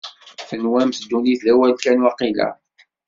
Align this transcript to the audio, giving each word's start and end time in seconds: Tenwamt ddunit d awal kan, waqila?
Tenwamt 0.47 1.01
ddunit 1.03 1.41
d 1.45 1.47
awal 1.51 1.73
kan, 1.83 2.03
waqila? 2.03 2.49